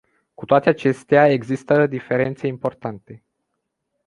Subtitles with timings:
[0.33, 3.23] Cu toate acestea, există diferențe importante.